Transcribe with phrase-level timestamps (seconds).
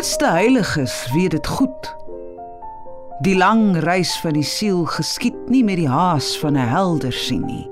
[0.00, 1.96] grootste heiliges weet dit goed.
[3.20, 7.44] Die lang reis van die siel geskied nie met die haas van 'n helder sien
[7.44, 7.68] nie,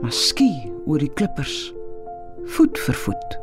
[0.00, 1.74] maar skie oor die klippers,
[2.44, 3.38] voet vir voet.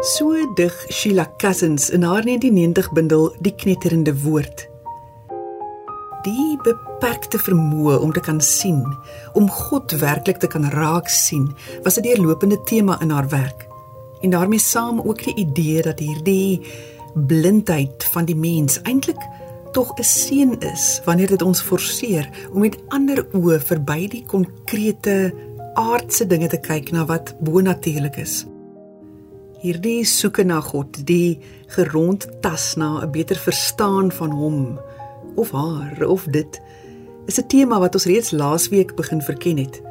[0.00, 4.77] So dig Sheila Cousins in haar 1990 bundel Die knetterende woord.
[6.68, 8.82] Beperkte vermoë om te kan sien,
[9.38, 11.48] om God werklik te kan raak sien,
[11.84, 13.66] was 'n deurlopende tema in haar werk.
[14.20, 16.60] En daarmee saam ook die idee dat hierdie
[17.14, 19.22] blindheid van die mens eintlik
[19.72, 25.34] tog 'n seën is wanneer dit ons forceer om met ander oë verby die konkrete
[25.74, 28.46] aardse dinge te kyk na wat bonatuurlik is.
[29.58, 34.78] Hierdie soeke na God, die gerondtas na 'n beter verstaan van hom
[35.38, 36.60] of haar of dit
[37.26, 39.82] is 'n tema wat ons reeds laasweek begin verken het.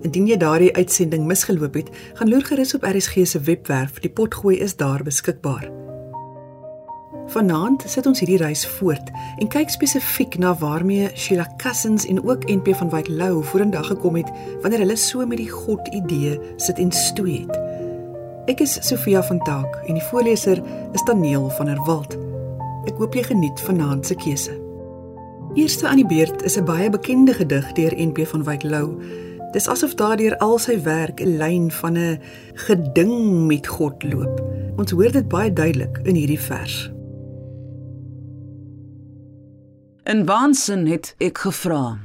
[0.00, 4.58] Indien jy daardie uitsending misgeloop het, gaan loer gerus op RSG se webwerf, die potgooi
[4.58, 5.70] is daar beskikbaar.
[7.30, 12.48] Vanaand sit ons hierdie reis voort en kyk spesifiek na waarmee Sheila Cousins en ook
[12.50, 16.78] NP van Wyk Lou vorendag gekom het wanneer hulle so met die God idee sit
[16.78, 17.60] en stoei het.
[18.50, 22.18] Ek is Sofia van Taak en die voorleser is Daniel van der Walt.
[22.90, 24.69] Ek hoop jy geniet vanaand se keuse.
[25.54, 29.02] Eerste aan die beurt is 'n baie bekende gedig deur NP van Wyk Lou.
[29.52, 32.20] Dis asof daardeur al sy werk 'n lyn van 'n
[32.54, 34.44] geding met God loop.
[34.76, 36.90] Ons hoor dit baie duidelik in hierdie vers.
[40.02, 41.98] In waansin het ek gevra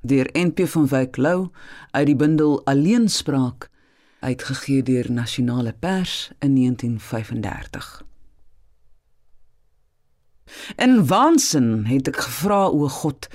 [0.00, 1.48] deur NP van Wyk Lou
[1.90, 3.68] uit die bundel Alleenspraak
[4.20, 8.09] uitgegee deur Nasionale Pers in 1935.
[10.76, 13.28] In waansin het ek gevra o God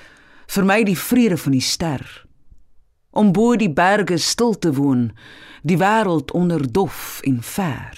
[0.55, 2.03] vir my die vrede van die ster.
[3.15, 5.09] Om bo die berge stil te woon
[5.65, 7.97] die wêreld onder dof en ver.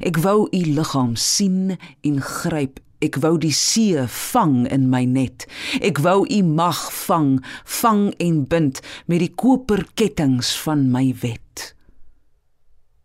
[0.00, 2.78] Ek wou u liggaam sien en gryp.
[3.02, 5.48] Ek wou die see vang in my net.
[5.82, 7.40] Ek wou u mag vang
[7.80, 8.78] vang en bind
[9.10, 11.41] met die koper kettinge van my wet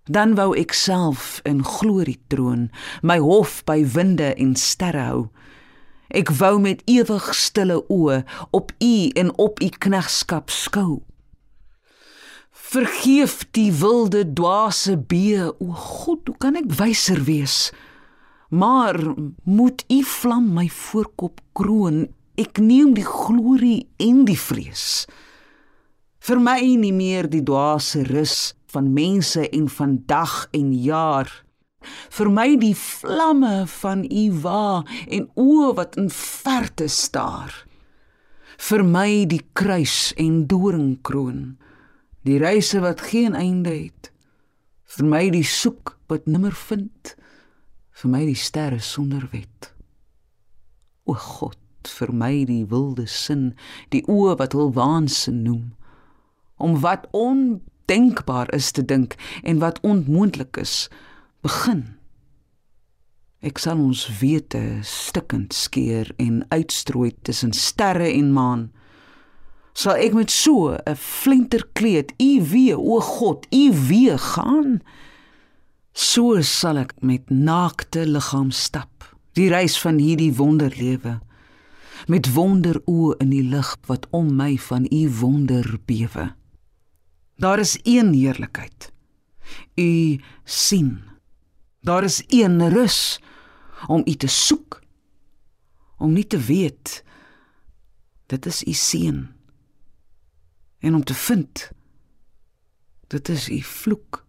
[0.08, 2.70] dan wou ek self in glorie troon
[3.02, 5.22] my hof by winde en sterre hou.
[6.08, 8.22] Ek wou met ewig stille oë
[8.56, 11.02] op u en op u knegskap skou.
[12.52, 15.52] Vergeef die wilde dwaase bee.
[15.60, 17.72] O god hoe kan ek wyser wees?
[18.50, 19.00] Maar
[19.44, 22.08] moet u vlam my voorkop kroon?
[22.40, 25.08] Ek neem die glorie en die vrees.
[26.20, 31.32] Vir my nie meer die dwaase rus van mense en van dag en jaar.
[32.14, 37.54] Vir my die vlamme van u wa en oë wat in verte staar.
[38.58, 41.58] Vir my die kruis en doringkroon
[42.28, 44.12] die reise wat geen einde het.
[44.98, 47.16] Vir my die soek wat nimmer vind.
[47.98, 49.72] Vir my die sterre sonder wet.
[51.08, 53.54] O god vir my die wilde sin
[53.96, 55.72] die oë wat hul waansin noem.
[56.60, 57.08] Om wat
[57.88, 60.90] ondenkbaar is te dink en wat onmoontlik is
[61.42, 61.96] begin.
[63.40, 68.72] Ek sal ons wete stikkend skeer en uitstrooi tussen sterre en maan.
[69.78, 74.82] Sal ek met so 'n flinterkleed u wee o god u wee gaan?
[75.94, 81.22] So sal ek met naakte liggaam stap die reis van hierdie wonderlewe.
[82.08, 86.37] Met wonder oë in die lig wat om my van u wonder bewe
[87.38, 88.92] Daar is een heerlikheid.
[89.76, 91.04] U sien.
[91.82, 93.22] Daar is een rus
[93.88, 94.82] om u te soek.
[95.98, 97.04] Om nie te weet
[98.26, 99.28] dit is u seën.
[100.80, 101.72] En om te vind
[103.08, 104.26] dit is u vloek.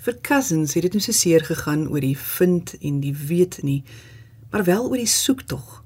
[0.00, 3.82] Vir cousins het dit nie so seer gegaan oor die vind en die weet nie,
[4.50, 5.82] maar wel oor die soektog.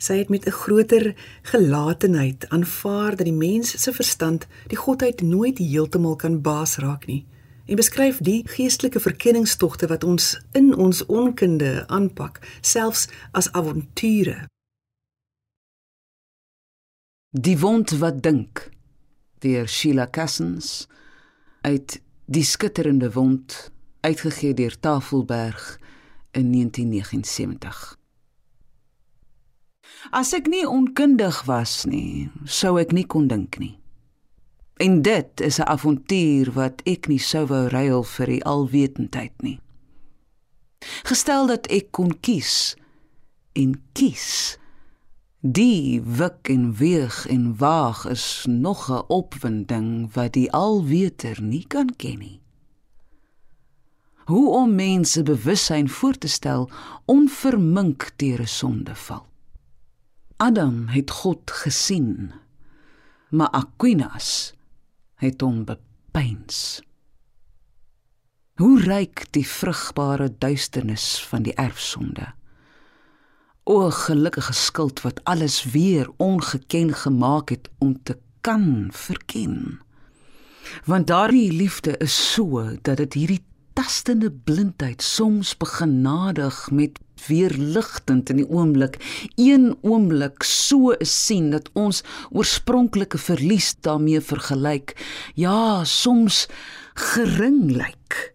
[0.00, 5.58] Sy het met 'n groter gelatenheid aanvaar dat die mens se verstand die godheid nooit
[5.58, 7.26] heeltemal kan baas raak nie
[7.66, 14.48] en beskryf die geestelike verkenningstogte wat ons in ons onkunde aanpak selfs as avonture.
[17.30, 18.70] Die wond wat dink
[19.38, 20.88] deur Sheila Cassens
[21.60, 23.70] uit die skitterende wond
[24.00, 25.78] uitgegee deur Tafelberg
[26.30, 27.99] in 1979
[30.10, 33.76] As ek nie onkundig was nie, sou ek nie kon dink nie.
[34.80, 39.60] En dit is 'n avontuur wat ek nie sou wou ruil vir die alwetendheid nie.
[41.04, 42.76] Gestel dat ek kon kies
[43.52, 44.58] en kies
[45.42, 51.96] Die wik en weeg en waag is nog 'n opwinding wat die alweter nie kan
[51.96, 52.40] ken nie.
[54.24, 56.70] Hoe om mense bewussyn voor te stel
[57.04, 59.29] onvermink deur 'n sondeval.
[60.40, 62.32] Adam het God gesien,
[63.28, 64.54] maar Aquinas
[65.20, 66.80] het hom bepeins.
[68.56, 72.30] Hoe ryk die vrugbare duisternis van die erfsonde.
[73.68, 79.80] O gelukkige skuld wat alles weer ongeken gemaak het om te kan verken.
[80.84, 83.44] Want daardie liefde is so dat dit hierdie
[83.80, 88.98] tastende blindheid soms begenadig met weer ligtend in die oomblik.
[89.40, 94.92] Een oomblik so sien dat ons oorspronklike verlies daarmee vergelyk.
[95.34, 96.44] Ja soms
[96.94, 98.34] gering lyk.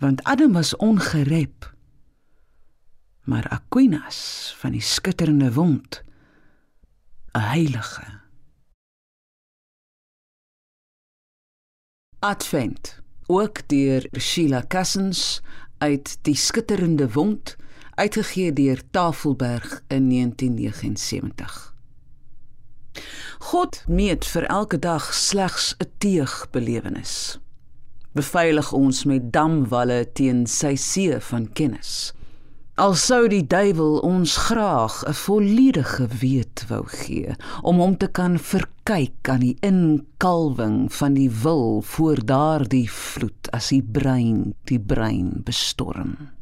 [0.00, 1.74] Want Adam was ongerep
[3.26, 6.04] maar Aquinas van die skitterende wond
[7.32, 8.20] 'n heilige.
[12.18, 15.42] Advent ook deur Sheila Cassens
[15.78, 17.56] uit die skitterende wond
[17.94, 21.74] uitgegee deur Tafelberg in 1979
[23.38, 27.38] God meet vir elke dag slegs 'n teeg belewenis
[28.12, 32.12] beveilig ons met damwalle teen sy see van kennis
[32.76, 37.32] Al sou die duiwel ons graag 'n volledige weet wou gee
[37.62, 43.68] om hom te kan verkyk aan die inkalwing van die wil voor daardie vloed as
[43.68, 46.36] die brein die brein bestorm.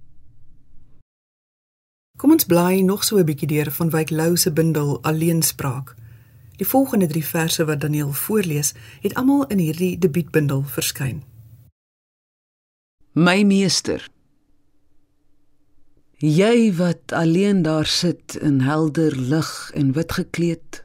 [2.18, 5.94] Kom ons blaai nog so 'n bietjie deur van Wyk Lou se bundel Alleenspraak.
[6.56, 11.22] Die volgende 3 verse wat Daniel voorlees, het almal in hierdie debuutbundel verskyn.
[13.12, 14.08] My meester
[16.24, 20.78] Jy wat alleen daar sit in helder lig en wit gekleed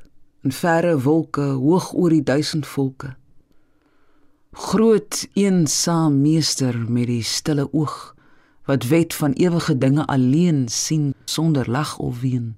[0.44, 3.14] in verre wolke hoog oor die duisend volke.
[4.52, 8.16] Groot eensaam meester met die stille oog
[8.68, 12.58] wat wet van ewige dinge alleen sien sonder lag of ween.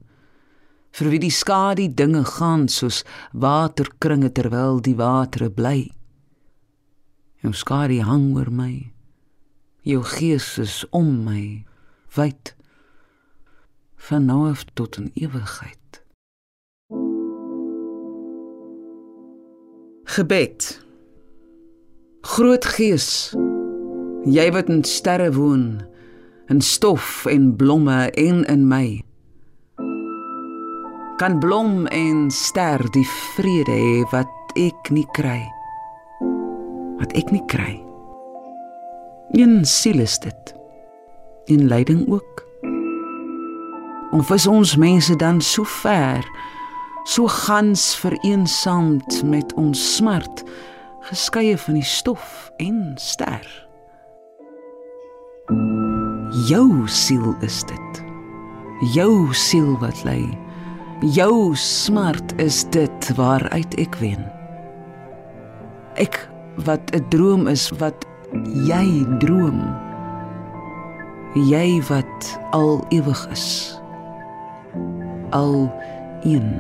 [0.90, 5.92] Vir wie die skadu dinge gaan soos waterkringe terwyl die watere bly.
[7.46, 8.90] Jou skadu hang oor my.
[9.86, 11.62] Jou gees is om my
[12.18, 12.56] wyd
[14.02, 16.04] van nou af tot in ewigheid.
[20.04, 20.86] Gebed.
[22.22, 23.34] Groot Gees,
[24.26, 25.82] jy wat in sterre woon,
[26.50, 28.86] in stof en blomme en in my.
[31.22, 35.40] Kan blom en ster die vrede hê wat ek nie kry.
[37.00, 37.78] Wat ek nie kry.
[39.38, 40.56] Een siel is dit.
[41.46, 42.51] In lyding ook.
[44.12, 46.26] Of is ons mense dan so ver,
[47.08, 50.44] so gans vereensaamd met ons smart,
[51.08, 53.48] geskeie van die stof en ster?
[56.50, 58.04] Jou siel is dit.
[58.92, 60.28] Jou siel wat lê.
[61.16, 64.28] Jou smart is dit waaruit ek wen.
[65.96, 66.20] Ek
[66.68, 68.04] wat 'n droom is wat
[68.68, 69.64] jy droom.
[71.48, 73.81] Jy wat al ewig is
[75.32, 75.74] al
[76.24, 76.60] een.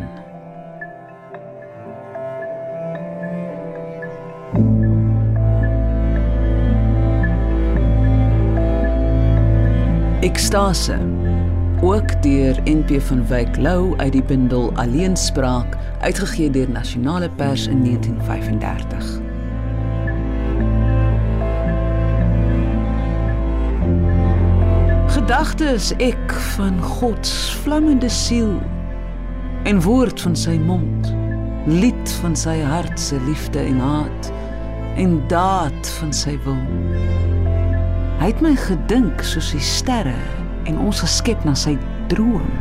[10.21, 10.97] Ekstase
[11.81, 17.83] ook deur NP van Wyk Lou uit die bundel Alleenspraak uitgegee deur Nasionale Pers in
[17.83, 19.30] 1935.
[25.31, 28.57] Gedagtes ek van God se vlammende siel
[29.63, 31.07] en woord van sy mond
[31.71, 34.27] lied van sy hart se liefde en haat
[34.99, 36.59] en daad van sy wil.
[38.19, 40.17] Hy het my gedink soos die sterre
[40.67, 41.77] en ons geskep na sy
[42.11, 42.51] droom.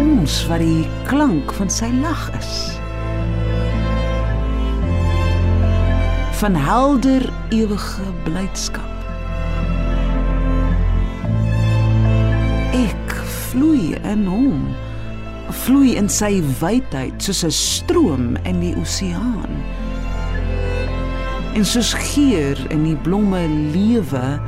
[0.00, 2.56] Ons wat die klank van sy lag is.
[6.40, 8.93] Van helder ewige blydskap
[13.54, 14.66] vloei in hom.
[15.62, 19.52] Vloei in sy wydheid soos 'n stroom in die oseaan.
[21.54, 24.40] En soos geur in die blomme lewe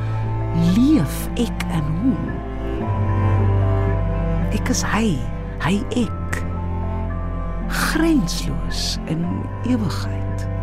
[0.74, 2.24] leef ek in hom.
[4.50, 5.18] Ek is hy
[5.62, 6.42] hy ek.
[7.68, 9.22] Grensloos in
[9.66, 10.55] ewigheid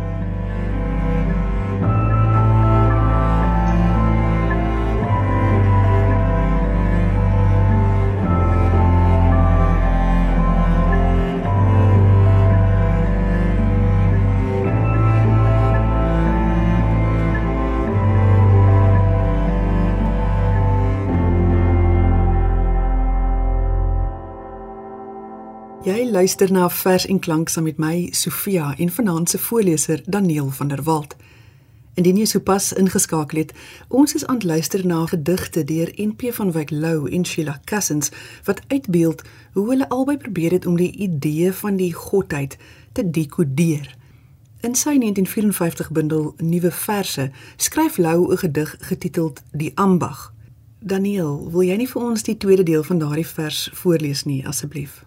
[26.14, 30.68] luister na vers en klank saam met my Sofia en vanaand se voorleser Daniel van
[30.68, 31.16] der Walt.
[31.94, 33.54] Indien jy sopas ingeskakel het,
[33.88, 38.12] ons is aan luister na gedigte deur NP van Wyk Lou en Sheila Cousins
[38.46, 42.54] wat uitbeeld hoe hulle albei probeer het om die idee van die godheid
[42.92, 43.96] te dekodeer.
[44.62, 50.32] In sy 1954 bundel Nuwe Verse skryf Lou 'n gedig getiteld Die Ambag.
[50.78, 55.04] Daniel, wil jy nie vir ons die tweede deel van daardie vers voorlees nie asseblief?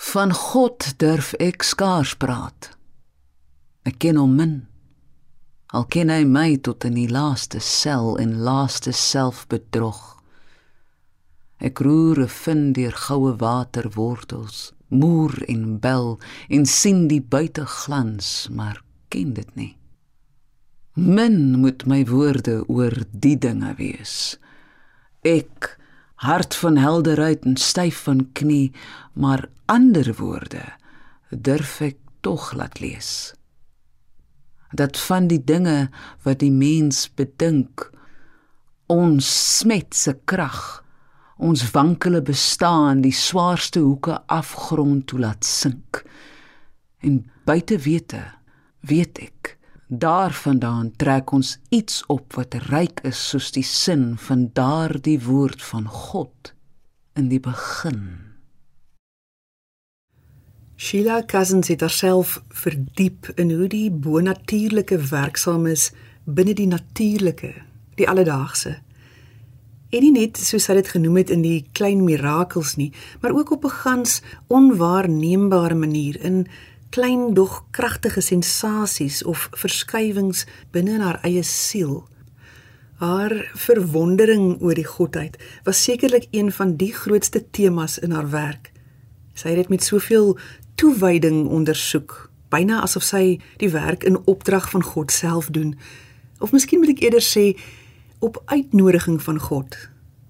[0.00, 2.70] Van God durf ek skaars praat.
[3.84, 4.54] Ek ken hom min.
[5.76, 10.00] Al ken hy my tot in die laaste sel en laaste selfbedrog.
[11.60, 18.82] Ek roer 'n vind deur goue waterwortels, moer en bel en sien die buiteglans, maar
[19.10, 19.76] ken dit nie.
[20.96, 24.38] Min moet my woorde oor die dinge wees.
[25.22, 25.76] Ek
[26.20, 28.72] hart van helderheid en styf van knie,
[29.12, 30.64] maar ander woorde
[31.30, 33.32] durf ek tog laat lees.
[34.74, 35.90] Dat van die dinge
[36.26, 37.86] wat die mens bedink
[38.90, 40.82] ons smet se krag
[41.40, 46.02] ons wankele bestaan die swaarste hoeke afgrond toe laat sink.
[47.00, 48.24] En buite wete
[48.84, 49.54] weet ek
[49.86, 55.88] daarvandaan trek ons iets op wat ryk is soos die sin van daardie woord van
[55.88, 56.52] God
[57.18, 58.29] in die begin
[60.80, 65.90] Sheila Cousins het haarself verdiep in hoe die bonatuurlike werksaam is
[66.24, 67.50] binne die natuurlike,
[68.00, 68.72] die alledaagse.
[69.92, 72.88] En nie net soos sy dit genoem het in die klein mirakels nie,
[73.20, 76.46] maar ook op 'n gans onwaarneembare manier in
[76.96, 82.08] klein dog kragtige sensasies of verskywings binne in haar eie siel.
[83.04, 88.72] Haar verwondering oor die godheid was sekerlik een van die grootste temas in haar werk.
[89.40, 90.34] Sy het dit met soveel
[90.80, 95.74] toewyding ondersoek, byna asof sy die werk in opdrag van God self doen.
[96.40, 97.52] Of miskien moet ek eerder sê
[98.24, 99.76] op uitnodiging van God.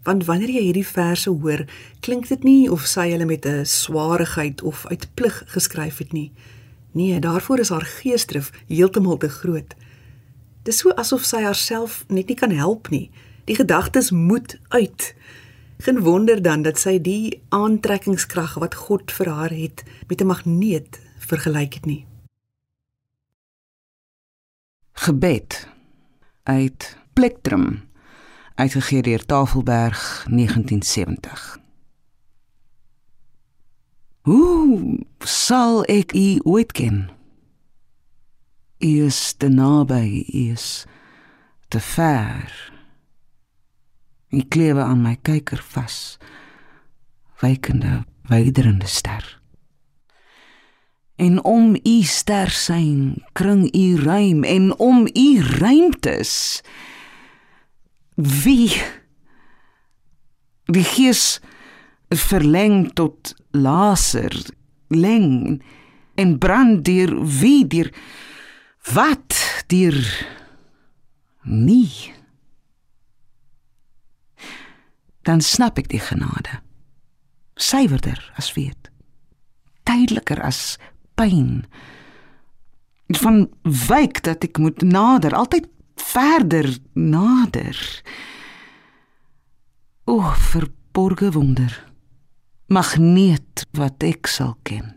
[0.02, 1.62] Want wanneer jy hierdie verse hoor,
[2.02, 6.33] klink dit nie of sy hulle met 'n swaarigheid of uit plig geskryf het nie.
[6.92, 9.75] Nee, daarvoor is haar geesdrif heeltemal te groot.
[10.62, 13.11] Dis so asof sy haarself net nie kan help nie.
[13.45, 15.14] Die gedagtes moet uit.
[15.81, 21.01] Geen wonder dan dat sy die aantrekkingskrag wat God vir haar het met 'n magneet
[21.19, 22.07] vergelyk het nie.
[24.93, 25.69] Gebed
[26.43, 27.89] uit Plektrum
[28.55, 31.59] uitgegee deur Tafelberg 1970.
[34.21, 37.11] Hoe sal ek u ooit ken?
[38.79, 40.87] U is te naby, u is
[41.69, 42.70] te ver.
[44.31, 46.19] Ek klewe aan my kyker vas.
[47.43, 49.25] Wykende, wyderende ster.
[51.21, 56.63] En om u ster sein, kring u ruim en om u ruimtes.
[58.15, 58.71] Wie
[60.71, 61.41] die gees
[62.09, 64.33] verleng tot laser,
[64.89, 65.61] leng
[66.15, 67.91] en brand deur wie deur
[68.95, 69.99] wat deur
[71.43, 72.20] nie
[75.23, 76.61] dan snap ek die genade.
[77.55, 78.91] Suiwerder as weet.
[79.89, 80.79] Tydelikker as
[81.19, 81.65] pyn.
[83.21, 85.67] Van wyk dat ek moet nader, altyd
[86.00, 87.77] verder nader.
[90.05, 90.23] O,
[90.53, 91.75] verborge wonder.
[92.71, 94.95] Magneet wat ek sal ken.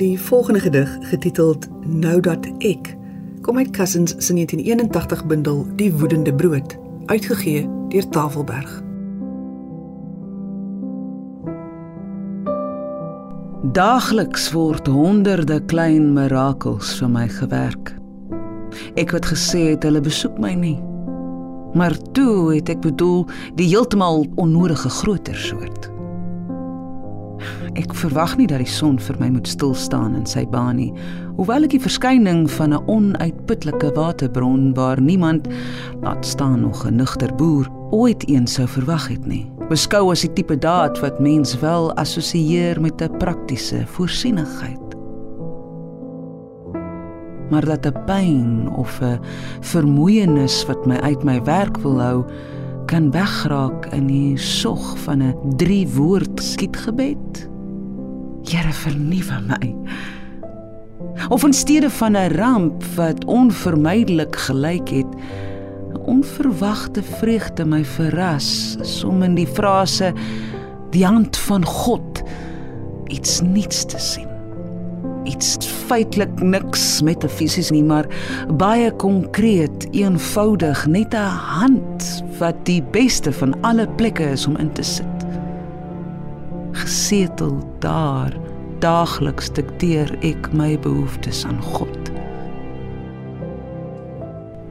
[0.00, 2.94] Die volgende gedig, getiteld Nou dat ek
[3.42, 8.82] kom uit Cousins se 1981 bundel Die woedende brood, uitgegee deur Tafelberg.
[13.72, 17.94] Daagliks word honderde klein mirakels vir my gewerk.
[19.00, 20.78] Ek het gesê het hulle besoek my nie.
[21.76, 23.26] Maar toe het ek bedoel
[23.60, 25.90] die heeltemal onnodige groter soort.
[27.80, 30.90] Ek verwag nie dat die son vir my moet stil staan in sy baan nie,
[31.38, 35.48] hoewel ek die verskyning van 'n onuitputlike waterbron waar niemand,
[36.02, 40.32] laat staan nog 'n nugter boer, ooit eens sou verwag het nie, beskou as die
[40.32, 44.96] tipe daad wat mens wel assosieer met 'n praktiese voorsienigheid.
[47.50, 49.20] Maar dat 'n pyn of 'n
[49.60, 52.24] vermoeienis wat my uit my werk wil hou,
[52.86, 57.49] kan wegraak in die sog van 'n drie woord skietgebed.
[58.50, 59.74] Here vernuwe my.
[61.30, 65.06] Of in steede van 'n ramp wat onvermydelik gelyk het,
[66.04, 70.12] onverwagte vreugde my verras, som in die frase
[70.90, 72.22] die hand van God
[73.06, 74.28] iets niets te sien.
[75.24, 78.06] Iets feitelik niks metafisies nie, maar
[78.56, 84.72] baie konkreet, eenvoudig, net 'n hand wat die beste van alle plekke is om in
[84.72, 85.19] te sit.
[86.72, 88.34] Gesetel daar,
[88.78, 92.12] daagliks dikteer ek my behoeftes aan God.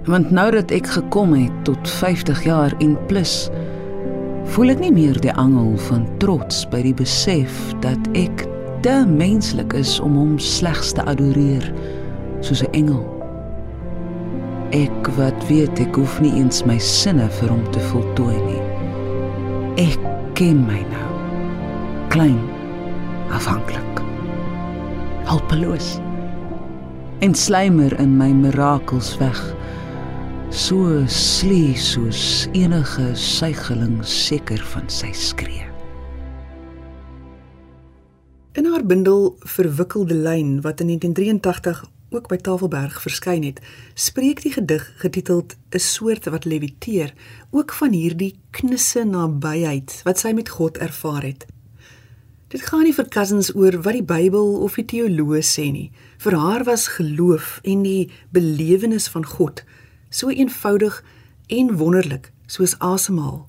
[0.09, 3.49] Want nou dat ek gekom het tot 50 jaar en plus,
[4.55, 8.47] voel ek nie meer die angel van trots by die besef dat ek
[8.81, 11.65] te menslik is om hom slegs te adoreer
[12.41, 13.03] soos 'n engel.
[14.71, 18.63] Ek wat weet ek hoef nie eens my sinne vir hom te voltooi nie.
[19.89, 19.99] Ek
[20.33, 21.08] ken my nou.
[22.09, 22.39] Klein,
[23.29, 23.99] afhanklik.
[25.23, 25.97] Hulpeloos.
[27.19, 29.37] En slymer in my mirakels weg
[30.49, 35.67] so slie soos enige suigeling seker van sy skree.
[38.57, 43.61] In haar bundel Verwikkelde lyn wat in 1983 ook by Tafelberg verskyn het,
[43.93, 47.13] spreek die gedig getiteld 'n soort wat leviteer
[47.51, 51.45] ook van hierdie knisse nabyheid wat sy met God ervaar het.
[52.49, 55.91] Dit gaan nie vir cousins oor wat die Bybel of die teoloë sê nie.
[56.17, 59.61] Vir haar was geloof en die belewenis van God
[60.09, 60.97] so eenvoudig
[61.53, 63.43] en wonderlik soos asemhaal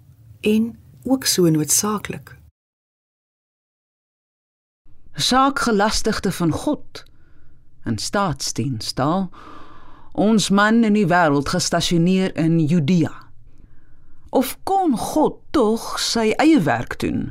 [0.45, 0.77] en
[1.09, 2.37] ook so noodsaaklik.
[5.17, 7.05] Saak gelastigde van God
[7.89, 9.33] in staatsdiens daar
[10.13, 13.17] ons man in die wêreld gestasioneer in Judea.
[14.31, 17.31] Of kon God tog sy eie werk doen?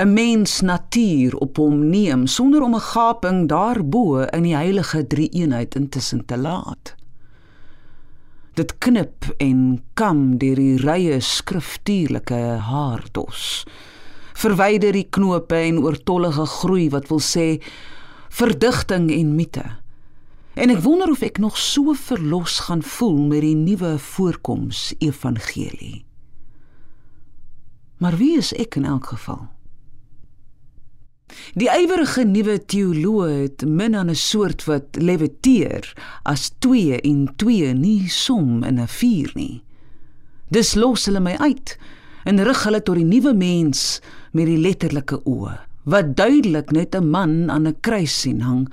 [0.00, 5.74] 'n Mens natuur op hom neem sonder om 'n gaping daarbo in die heilige drie-eenheid
[5.74, 6.94] intussen te laat.
[8.54, 13.64] Dit knip en kam deur die rye skriftuurlike haardos.
[14.32, 17.60] Verwyder die knope en oortollige groei wat wil sê
[18.30, 19.64] verdigting en mite
[20.54, 26.04] en ek wonder of ek nog so verlos gaan voel met die nuwe voorkoms evangelie
[28.02, 29.48] maar wie is ek in elk geval
[31.54, 37.72] Die ywerige nuwe teoloë het min aan 'n soort wat leviteer as 2 en 2
[37.74, 39.62] nie som in 'n 4 nie.
[40.50, 41.78] Dis los hulle my uit
[42.24, 44.00] en rig hulle tot die nuwe mens
[44.32, 48.68] met die letterlike oë wat duidelik net 'n man aan 'n kruis sien hang.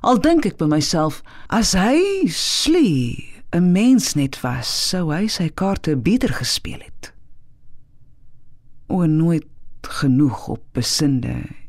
[0.00, 5.48] Al dink ek by myself as hy slie 'n mens net was, sou hy sy
[5.48, 7.12] kaarte beter gespeel het.
[8.88, 9.46] O nooit
[9.82, 11.59] genoeg op besinde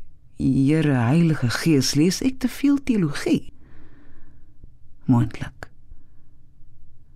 [0.42, 3.52] Here Heilige Gees, lees ek te veel teologie?
[5.06, 5.68] Moontlik.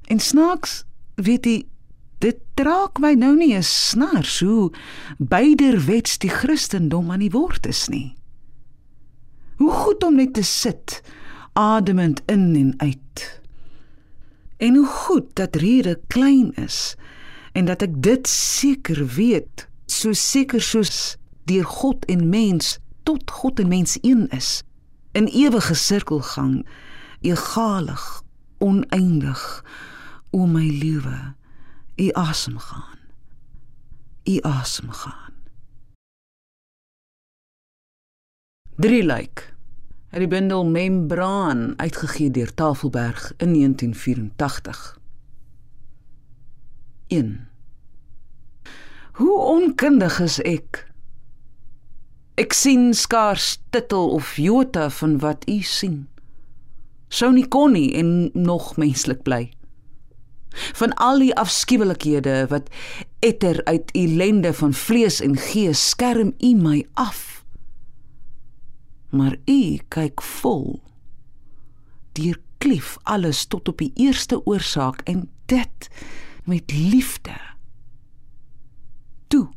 [0.07, 0.85] En snaaks,
[1.19, 1.57] weet jy,
[2.23, 4.71] dit draak my nou nie 'n snaar so
[5.19, 8.17] beiderwets die Christendom aan die woord is nie.
[9.59, 11.03] Hoe goed om net te sit,
[11.53, 13.41] ademend in en uit.
[14.57, 16.97] En hoe goed dat rede klein is
[17.53, 23.63] en dat ek dit seker weet, so seker soos deur God en mens tot God
[23.63, 24.51] en mens een is
[25.13, 26.67] in ewige sirkelgang
[27.21, 28.05] egalig
[28.59, 29.65] oneindig
[30.31, 31.35] o my liewe
[31.97, 32.97] u asem gaan
[34.27, 35.35] u asem gaan.
[38.77, 39.55] Drie lyk.
[40.09, 44.99] Het die bundel membraan uitgegee deur Tafelberg in 1984
[47.07, 47.49] 1
[49.13, 50.93] Hoe onkundig is ek
[52.37, 56.03] Ek sien skaars titel of jota van wat u sien.
[57.09, 59.47] Sou nie kon nie en nog menslik bly.
[60.77, 62.69] Van al die afskuwelikhede wat
[63.25, 67.45] etter uit ellende van vlees en gees skerm u my af.
[69.17, 70.83] Maar u kyk vol.
[72.21, 75.89] Deur klief alles tot op die eerste oorsaak en dit
[76.45, 77.37] met liefde.
[79.33, 79.49] Toe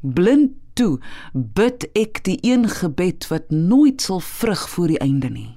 [0.00, 0.98] blind toe
[1.32, 5.50] bid ek die een gebed wat nooit sal vrug voor die einde nie.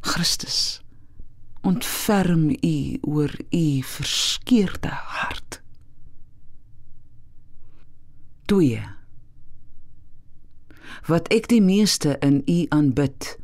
[0.00, 0.80] Christus,
[1.60, 5.60] ontferm U oor U verskeurde hart.
[8.46, 8.80] 2.
[11.06, 13.36] Wat ek die meeste in U aanbid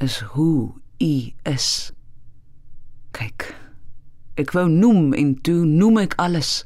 [0.00, 1.68] is hoe U is.
[3.16, 3.50] Kyk.
[4.40, 6.62] Ek wou noem en toe noem ek alles.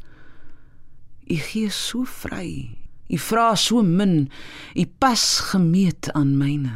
[1.27, 4.29] U gee so vry U vra so min,
[4.75, 6.75] u pas gemeet aan myne.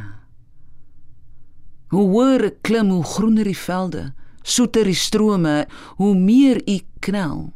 [1.89, 4.03] Hoe hoër ek klim, hoe groener die velde,
[4.45, 5.65] soeter die strome,
[5.97, 7.49] hoe meer u knel.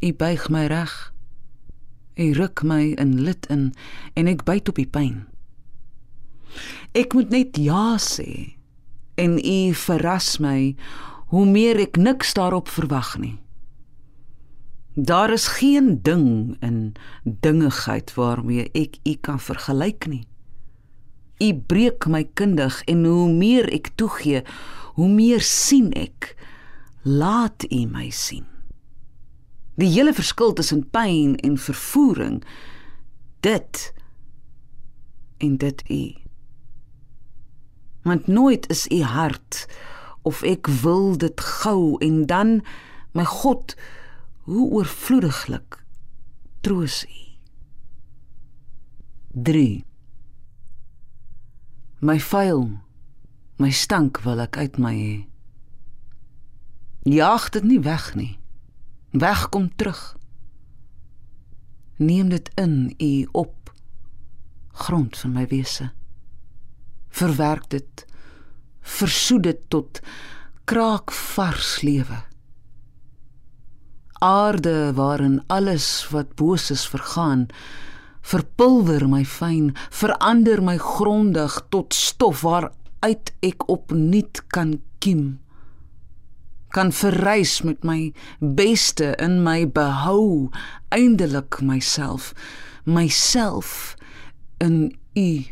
[0.00, 0.94] U buig my reg.
[2.16, 3.72] U ruk my in lid in
[4.14, 5.24] en ek byt op die pyn.
[6.94, 8.54] Ek moet net ja sê
[9.20, 10.74] en u verras my
[11.34, 13.36] hoe meer ek niks daarop verwag nie.
[14.94, 20.26] Daar is geen ding in dingigheid waarmee ek u kan vergelyk nie.
[21.38, 24.44] U breek my kundig en hoe meer ek toegee,
[24.94, 26.36] hoe meer sien ek.
[27.02, 28.46] Laat u my sien.
[29.74, 32.44] Die hele verskil tussen pyn en vervoering
[33.42, 33.82] dit
[35.42, 36.14] en dit u.
[38.06, 39.66] Want nooit is u hart
[40.22, 42.60] of ek wil dit gou en dan
[43.12, 43.74] my God
[44.44, 45.84] hoe oorvloediglik
[46.60, 47.20] troos u.
[49.42, 49.84] 3
[52.04, 52.66] My vuil,
[53.56, 55.14] my stank wil ek uit my hê.
[57.08, 58.34] Jaag dit nie weg nie.
[59.16, 60.02] Weg kom terug.
[61.96, 63.72] Neem dit in u op
[64.84, 65.88] grond van my wese.
[67.08, 68.06] Verwerk dit.
[68.80, 70.02] Versoet dit tot
[70.68, 72.20] kraakvars lewe.
[74.24, 77.48] Aarde waarin alles wat boos is vergaan
[78.24, 85.24] verpulver my fyn, verander my grondig tot stof waaruit ek opnuut kan kiem.
[86.74, 90.48] Kan verrys met my beste in my behou
[90.94, 92.32] eindelik myself,
[92.84, 93.94] myself
[94.58, 95.44] in u.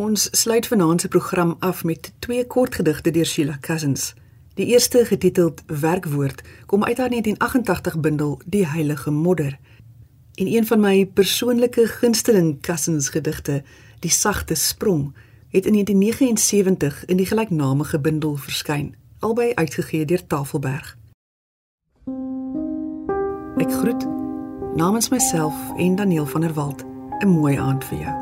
[0.00, 4.14] Ons sluit vanaand se program af met twee kort gedigte deur Sheila Cousins.
[4.54, 9.58] Die eerste getiteld Werkwoord kom uit haar 1988 bundel Die Heilige Modder.
[10.34, 13.62] En een van my persoonlike gunsteling Cousins gedigte,
[13.98, 15.14] Die Sagte Sprong,
[15.48, 20.96] het in 1979 in die gelyknamige bundel verskyn, albei uitgegee deur Tafelberg.
[23.60, 24.06] Ek groet
[24.74, 26.84] namens myself en Daniel van der Walt
[27.18, 28.14] 'n mooi aand vir jou.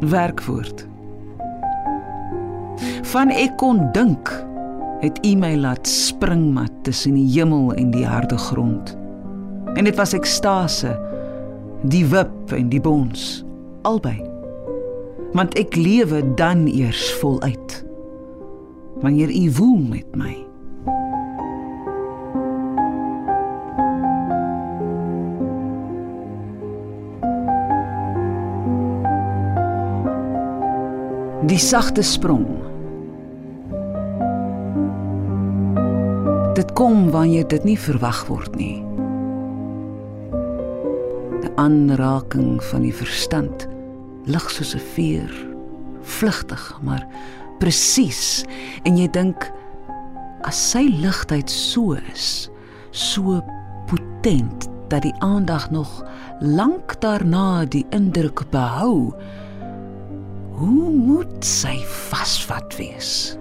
[0.00, 0.89] Werkwoord.
[3.12, 4.30] Van ek kon dink,
[5.00, 8.96] het u my laat spring mat tussen die hemel en die harde grond.
[9.74, 10.92] En dit was ekstase,
[11.88, 13.42] die wip en die bons,
[13.88, 14.18] albei.
[15.32, 17.80] Want ek lewe dan eers voluit.
[19.00, 20.34] Wanneer u woel met my.
[31.50, 32.69] Die sagte sprong.
[36.80, 38.78] Kom wanneer dit nie verwag word nie.
[41.60, 43.66] Aanraking van die verstand
[44.24, 45.32] lig soos 'n veer
[46.00, 47.04] vlugtig maar
[47.60, 48.46] presies
[48.88, 49.44] en jy dink
[50.48, 52.48] as sy ligtheid so is
[52.90, 53.42] so
[53.86, 56.04] potent dat die aandag nog
[56.40, 59.12] lank daarna die indruk behou
[60.56, 61.76] hoe moet sy
[62.08, 63.36] vasvat wees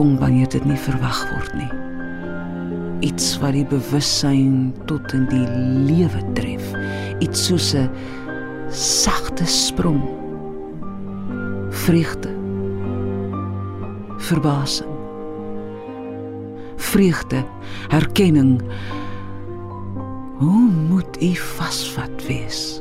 [0.00, 1.68] kom wanneer dit nie verwag word nie.
[3.04, 5.44] Iets wat die bewussyn tot in die
[5.90, 6.70] lewe tref.
[7.20, 7.90] Iets soos 'n
[8.72, 10.00] sagte sprong.
[11.84, 12.32] Vreugde.
[14.16, 14.94] Verbasing.
[16.76, 17.44] Vreugde,
[17.88, 18.62] herkenning.
[20.38, 22.80] Hoe moet u vasvat wees?